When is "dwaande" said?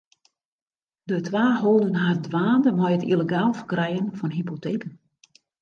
2.27-2.71